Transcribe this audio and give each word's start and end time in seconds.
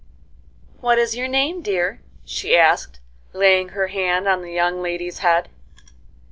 "What 0.79 0.97
is 0.97 1.15
your 1.15 1.27
name, 1.27 1.61
dear?" 1.61 2.01
she 2.25 2.57
asked, 2.57 2.99
laying 3.33 3.69
her 3.69 3.89
hand 3.89 4.27
on 4.27 4.41
the 4.41 4.51
young 4.51 4.81
lady's 4.81 5.19
head. 5.19 5.47